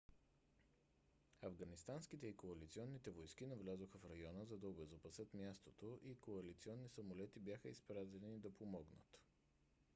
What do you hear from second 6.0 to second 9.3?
и коалиционни самолети бяха изпратени да помогнат